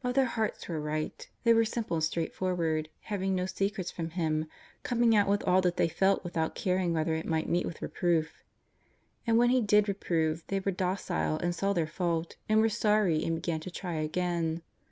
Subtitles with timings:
[0.00, 1.28] But their hearts were right.
[1.44, 4.46] They were simple and straightforward, having no se crets from Him,
[4.82, 7.82] coming out with all that they felt with out caring whether it might meet with
[7.82, 8.42] a reproof.
[9.26, 13.22] And when He did reprove, they were docile and saw their fault, and were sorry
[13.22, 14.62] and began to try again.